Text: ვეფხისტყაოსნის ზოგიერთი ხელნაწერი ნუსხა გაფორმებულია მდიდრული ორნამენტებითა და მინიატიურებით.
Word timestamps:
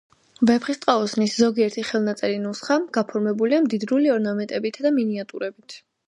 ვეფხისტყაოსნის 0.49 1.33
ზოგიერთი 1.41 1.83
ხელნაწერი 1.89 2.39
ნუსხა 2.45 2.77
გაფორმებულია 2.97 3.59
მდიდრული 3.65 4.13
ორნამენტებითა 4.15 4.87
და 4.87 4.93
მინიატიურებით. 4.97 5.77